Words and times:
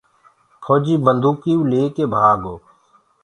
ڦوجيٚ 0.63 1.01
بنٚدوڪيٚئو 1.05 1.61
ليڪي 1.71 2.03
ڀآگو 2.13 2.55